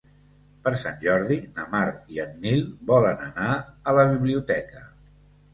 Per 0.67 0.71
Sant 0.83 0.95
Jordi 1.03 1.37
na 1.59 1.67
Mar 1.75 1.83
i 2.15 2.21
en 2.25 2.33
Nil 2.47 2.65
volen 2.93 3.21
anar 3.27 3.51
a 3.93 3.97
la 3.99 4.07
biblioteca. 4.15 4.87